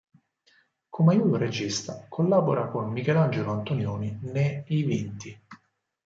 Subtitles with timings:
[0.89, 5.39] Come aiuto-regista collabora con Michelangelo Antonioni ne "I vinti".